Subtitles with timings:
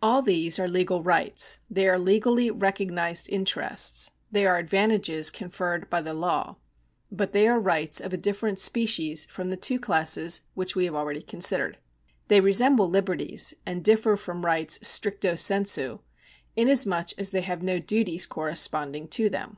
[0.00, 6.00] All these are legal rights— they are legally recognised interests— they are advantages conferred by
[6.00, 6.54] the law^—
[7.10, 10.94] but they are rights of a different species from the two classes which we have
[10.94, 11.78] already considered.
[12.28, 15.98] They resemble liberties, and differ from rights stricto sensu,
[16.54, 19.56] inasmuch as they have no duties corresponding to them.